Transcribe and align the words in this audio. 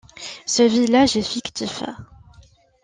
Ce 0.47 0.63
village 0.63 1.15
est 1.15 1.21
fictif. 1.21 1.83